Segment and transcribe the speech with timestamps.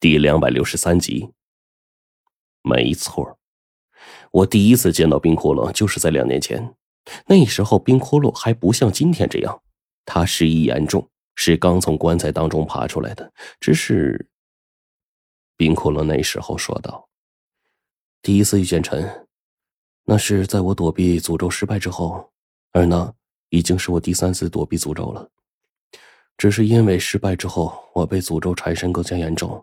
[0.00, 1.30] 第两百六十三集。
[2.62, 3.38] 没错，
[4.30, 6.74] 我第一次见到冰窟窿就是在两年前。
[7.26, 9.62] 那时候冰窟窿还不像今天这样，
[10.06, 13.30] 他失忆严重，是刚从棺材当中爬出来的。
[13.60, 14.30] 只是，
[15.58, 17.06] 冰窟窿那时候说道
[18.22, 19.26] ：“第一次遇见陈，
[20.04, 22.32] 那是在我躲避诅咒失败之后，
[22.72, 23.12] 而那
[23.50, 25.28] 已经是我第三次躲避诅咒了。
[26.38, 29.62] 只是因为失败之后，我被诅咒缠身更加严重。”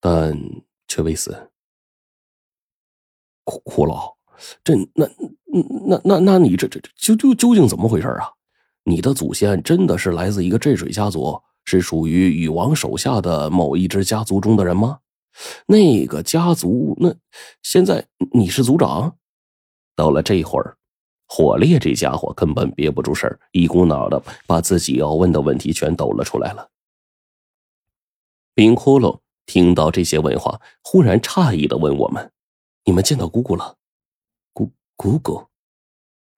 [0.00, 0.36] 但
[0.88, 1.50] 却未死。
[3.44, 4.16] 苦苦老，
[4.62, 5.08] 这那
[5.86, 8.30] 那那那你这这究究究竟怎么回事啊？
[8.84, 15.00] 你的祖先真的是来自一个镇水家族，是属于禹王手下的某一支家族中的人吗？
[15.66, 17.14] 那个家族，那
[17.62, 19.16] 现在你是族长？
[19.94, 20.76] 到了这会儿，
[21.26, 26.70] 火烈这家伙根本憋不住事儿，一股脑的把自己要问的问题全抖了出来了。
[28.54, 29.20] 冰窟窿。
[29.50, 32.30] 听到这些问话，忽然诧异的问我们
[32.86, 33.74] ：“你们见到姑姑了
[34.54, 35.44] ？”“姑姑姑。”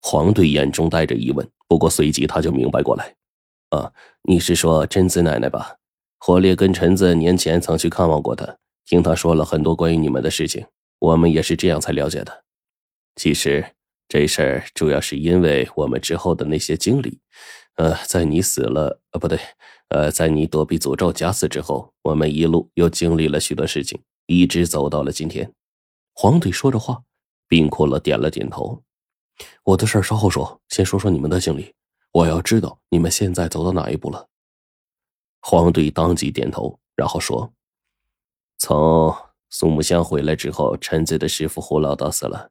[0.01, 3.15] 黄队眼中带着疑问，不过随即他就明白过来
[3.69, 5.77] ：“啊，你是说贞子奶奶吧？
[6.21, 8.57] 火烈跟陈子年前曾去看望过她，
[8.87, 10.65] 听她说了很多关于你们的事情，
[10.99, 12.45] 我们也是这样才了解的。
[13.17, 13.75] 其实
[14.09, 17.21] 这事儿主要是因为我们之后的那些经历。
[17.77, 19.39] 呃，在你死了，呃，不对。”
[19.89, 25.53] 呃，在你躲避诅咒假死之后，我们一路又经历了许多事情，一直走到了今天。
[26.15, 27.03] 黄队说着话，
[27.47, 28.83] 冰骷髅点了点头。
[29.65, 31.75] 我的事儿稍后说，先说说你们的经历。
[32.13, 34.29] 我要知道你们现在走到哪一步了。
[35.43, 37.53] 黄队当即点头，然后说
[38.57, 39.15] ：“从
[39.51, 42.51] 苏木香回来之后，陈子的师傅胡老道死了，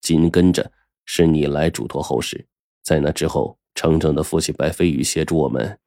[0.00, 0.72] 紧跟着
[1.04, 2.48] 是你来嘱托后事。
[2.82, 5.78] 在那之后，程程的父亲白飞宇协助我们。”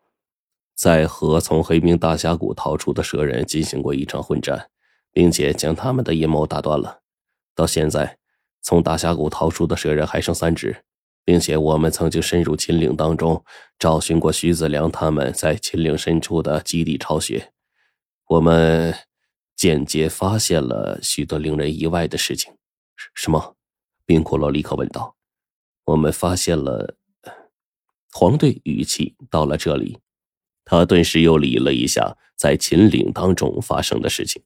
[0.75, 4.69] 在和从黑冰大峡谷逃出的蛇人进行过一场混战，
[5.13, 6.99] 并且将他们的阴谋打断了。
[7.55, 8.17] 到现在，
[8.61, 10.83] 从大峡谷逃出的蛇人还剩三只，
[11.23, 13.41] 并且我们曾经深入秦岭当中
[13.79, 17.53] 找寻过徐子良他们在秦岭深处的基地巢穴。
[18.27, 18.93] 我们
[19.55, 22.53] 间接发现了许多令人意外的事情。
[23.13, 23.55] 什么？
[24.05, 25.15] 冰骷髅立刻问道。
[25.85, 26.97] 我们发现了。
[28.17, 29.99] 黄队语气到了这里。
[30.63, 34.41] 他顿时又理了一下在秦岭当中发生的事情，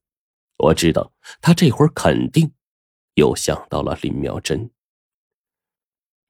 [0.58, 2.52] 我知道他这会儿肯定
[3.14, 4.72] 又想到了林妙真。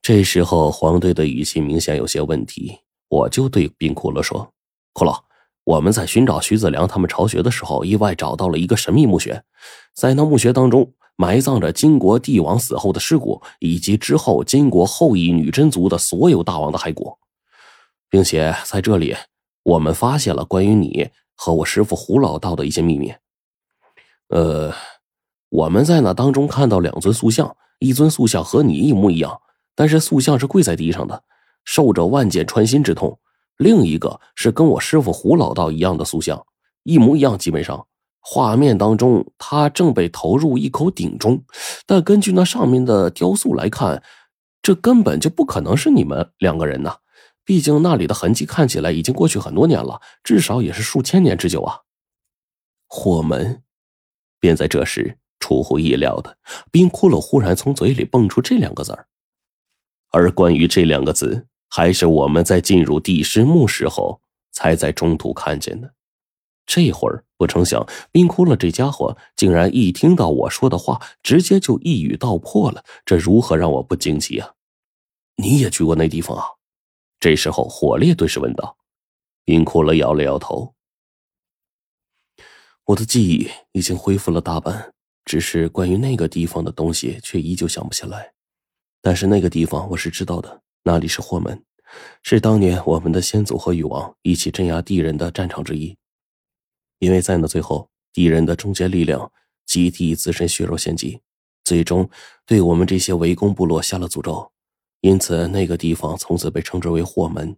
[0.01, 4.53] 这时候黄队的语气明显有些问题，我就对冰骷髅说
[4.93, 5.23] ：“骷髅，
[5.63, 9.41] 我们在寻找徐子良他们巢穴的时候，意外找到了一个神秘墓穴，
[9.93, 17.17] 在那墓穴当中埋葬着金国帝王死后的尸骨，以及之后金国后裔女真族的所有大王的骸骨，
[18.09, 19.15] 并且在这里。”
[19.61, 23.13] 我们发现了关于你和我师傅胡老道的一些秘密。
[24.29, 24.73] 呃，
[25.49, 29.39] 我们在那当中看到两尊塑像，一尊塑像和你一模一样，
[29.75, 31.23] 但是塑像是跪在地上的，
[31.65, 33.19] 受着万箭穿心之痛；
[33.57, 36.43] 另一个是跟我师傅胡老道一样的塑像，
[36.83, 37.37] 一模一样。
[37.37, 37.85] 基本上，
[38.21, 41.43] 画面当中他正被投入一口鼎中，
[41.85, 44.01] 但根据那上面的雕塑来看，
[44.63, 46.95] 这根本就不可能是你们两个人呐。
[47.43, 51.79] 毕竟那里的痕迹看起来已经过去很多年了，至少也是数千年之久啊。
[52.87, 53.63] 火门，
[54.39, 56.37] 便在这时，出乎意料的，
[56.71, 59.07] 冰骷髅忽然从嘴里蹦出这两个字儿。
[60.11, 65.93] 而关于这两个字，还是我们在进入地师墓时候才在中途看见的。
[66.65, 72.83] 这会儿不成想，冰骷髅这家伙竟然一听到我说的话，直接就一语道破了。
[73.05, 74.53] 这如何让我不惊奇啊？
[75.37, 76.43] 你也去过那地方啊？
[77.19, 78.77] 这时候，火烈顿时问道
[79.43, 80.73] ：“冰骷髅摇了摇头，
[82.85, 84.93] 我的记忆已经恢复了大半，
[85.25, 88.33] 只是关于那个地方的东西却依旧想不起来。
[89.01, 91.61] 但是那个地方我是知道的，那里是霍门，
[92.23, 95.97] 是当年我们的先祖和禹王一起镇压敌人的战场之一。
[96.99, 99.29] 因为在那最后，敌人的终结力量
[99.65, 101.21] 集体自身血肉献祭，
[101.65, 102.09] 最终
[102.45, 104.49] 对我们这些围攻部落下了诅咒。”
[105.01, 107.55] 因此，那个地方从此被称之为霍门。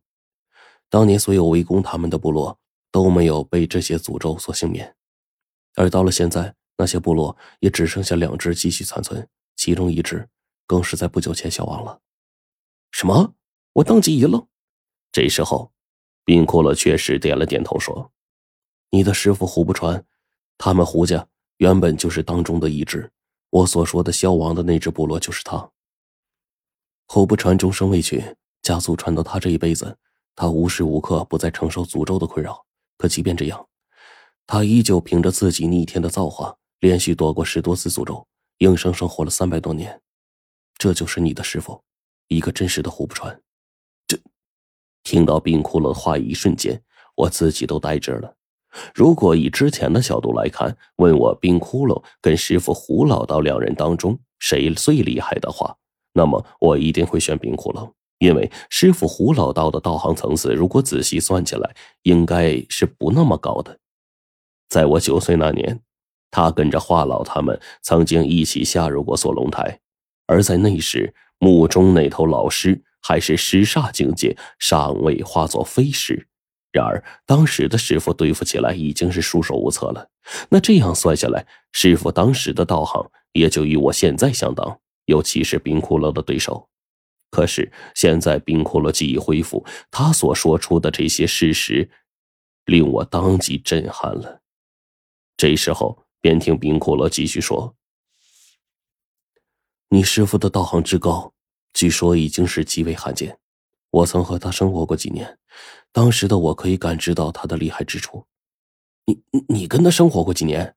[0.90, 2.60] 当年所有围攻他们的部落
[2.92, 4.96] 都没有被这些诅咒所幸免，
[5.76, 10.28] 而到了现在，那些部落也只剩下两只继续残存，其中一只
[10.68, 12.02] 更是在不久前消亡了。
[12.92, 13.34] 什么？
[13.74, 14.46] 我当即一愣。
[15.12, 15.72] 这时候，
[16.26, 18.12] 冰库勒确实点了点头，说
[18.92, 20.06] ：“你的师傅胡不传，
[20.58, 21.28] 他们胡家
[21.58, 23.12] 原本就是当中的一支。
[23.50, 25.72] 我所说的消亡的那只部落就是他。”
[27.14, 28.24] 胡不传终生未娶，
[28.62, 29.98] 家族传到他这一辈子，
[30.34, 32.66] 他无时无刻不在承受诅咒的困扰。
[32.98, 33.68] 可即便这样，
[34.48, 38.26] 他依旧凭着自己逆天的造化，连续躲过十多次诅咒，
[38.60, 40.02] 硬生生活了三百多年。
[40.78, 41.84] 这就是你的师傅，
[42.30, 43.42] 一个真实的胡不传。
[44.08, 44.18] 这，
[45.04, 46.82] 听到冰窟窿的话，一瞬间
[47.16, 48.34] 我自己都呆滞了。
[48.96, 55.76] 如果以之前的角度来看，问我冰窟窿跟师傅胡老道两人当中谁最厉害的话，
[56.14, 63.78] 那么我一定会选冰窟窿，因为师傅胡老道的道行层次，如果仔细算起来，应该是不那么高的。
[64.70, 65.82] 在我九岁那年，
[66.30, 69.80] 他跟着华老他们曾经一起下入过锁龙台，
[70.28, 76.28] 而在那时，墓中那头老尸还是尸煞境界，尚未化作飞尸。
[76.72, 80.10] 然而，当时的师傅对付起来已经是束手无策了。
[80.50, 84.80] 那这样算下来，师傅当时的道行也就与我现在相当，
[85.12, 86.70] 尤其是冰骷髅的对手。
[87.30, 91.90] 可是现在冰骷髅记忆恢复，他所说出的这些事实，
[92.66, 94.42] 令我当即震撼了。
[95.38, 97.76] 这时候，便听冰骷髅继续说
[99.90, 101.34] ：“你师傅的道行之高，
[101.74, 103.38] 据说已经是极为罕见。
[103.90, 105.38] 我曾和他生活过几年。”
[105.94, 108.26] 当时的我可以感知到他的厉害之处。
[109.06, 110.76] 你你跟他生活过几年？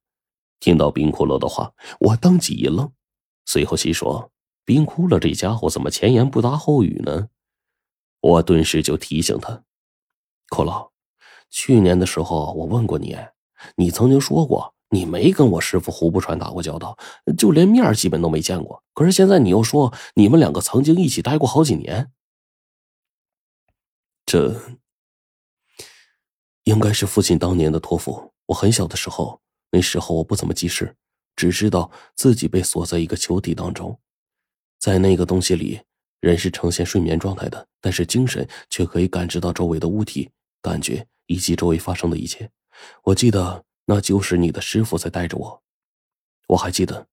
[0.58, 2.92] 听到冰骷髅的话，我当即一愣，
[3.44, 4.30] 随后心说：
[4.64, 7.28] 冰骷髅这家伙怎么前言不搭后语呢？
[8.20, 9.62] 我顿时就提醒他：
[10.48, 10.90] 骷髅，
[11.50, 13.16] 去年的时候我问过你，
[13.76, 16.96] 你曾经说过你没跟我师傅胡不传打过交道，
[17.36, 18.82] 就连面基本都没见过。
[18.94, 22.10] 可是现在你又说你们两个曾经一起待过好几年，
[24.24, 24.78] 这。
[26.64, 28.32] 应该是父亲当年的托付。
[28.46, 30.96] 我很小的时候，那时候我不怎么记事，
[31.36, 33.98] 只知道自己被锁在一个球体当中，
[34.78, 35.80] 在那个东西里，
[36.20, 40.30] 人是呈现睡眠状态的，但是精神却可以感知到周围的物体、
[40.62, 42.50] 感觉以及周围发生的一切。
[43.02, 45.62] 我记得那就是你的师傅在带着我。
[46.48, 47.08] 我还记得，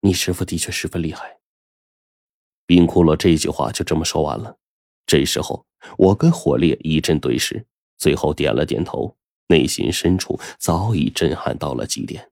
[0.00, 1.38] 你师傅的确十分厉害。
[2.66, 4.58] 冰骷髅这句话就这么说完了。
[5.06, 5.66] 这时候，
[5.98, 7.66] 我跟火烈一阵对视。
[7.98, 9.16] 最后点了点头，
[9.46, 12.31] 内心深处早已震撼到了极点。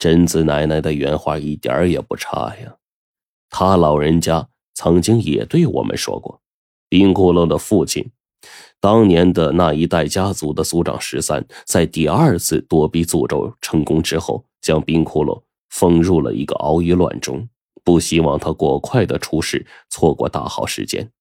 [0.00, 2.74] 贞子奶奶的原话一点也不差呀，
[3.50, 6.40] 他老人家曾经也对我们说过，
[6.88, 8.10] 冰骷髅的父亲，
[8.80, 17.46] 当年的那一代家族的族长十三，在第二次躲避诅咒成功之后，将冰骷髅封入了一个熬鱼卵中，
[17.84, 21.12] 不希望他过快的出世，错过大好时间。